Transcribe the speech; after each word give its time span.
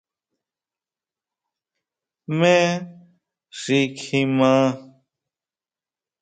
¿Jmé 2.37 2.57
xi 3.59 3.77
kjima? 3.97 4.53